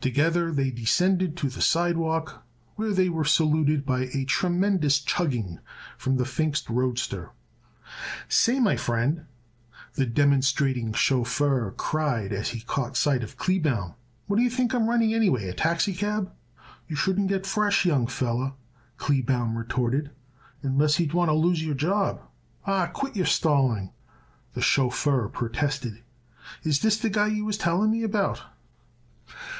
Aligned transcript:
Together 0.00 0.50
they 0.50 0.72
descended 0.72 1.36
to 1.36 1.48
the 1.48 1.60
sidewalk 1.60 2.44
where 2.74 2.92
they 2.92 3.08
were 3.08 3.24
saluted 3.24 3.86
by 3.86 4.06
a 4.12 4.24
tremendous 4.24 4.98
chugging 4.98 5.60
from 5.96 6.16
the 6.16 6.24
Pfingst 6.24 6.68
roadster. 6.68 7.30
"Say, 8.28 8.58
my 8.58 8.74
friend," 8.76 9.26
the 9.94 10.04
demonstrating 10.04 10.92
chauffeur 10.92 11.70
cried 11.76 12.32
as 12.32 12.48
he 12.48 12.62
caught 12.62 12.96
sight 12.96 13.22
of 13.22 13.36
Kleebaum, 13.36 13.94
"what 14.26 14.38
d'ye 14.40 14.48
think 14.48 14.74
I'm 14.74 14.88
running 14.88 15.14
anyway? 15.14 15.46
A 15.48 15.54
taxicab?" 15.54 16.32
"You 16.88 16.96
shouldn't 16.96 17.28
get 17.28 17.46
fresh, 17.46 17.84
young 17.86 18.08
feller," 18.08 18.54
Kleebaum 18.96 19.56
retorted, 19.56 20.10
"unless 20.64 20.98
you 20.98 21.06
would 21.06 21.14
want 21.14 21.28
to 21.28 21.34
lose 21.34 21.64
your 21.64 21.76
job." 21.76 22.20
"Aw, 22.66 22.88
quit 22.88 23.14
your 23.14 23.26
stalling," 23.26 23.92
the 24.54 24.60
chauffeur 24.62 25.28
protested. 25.28 26.02
"Is 26.64 26.80
this 26.80 26.96
the 26.98 27.08
guy 27.10 27.28
you 27.28 27.44
was 27.44 27.56
telling 27.56 27.92
me 27.92 28.02
about?" 28.02 28.42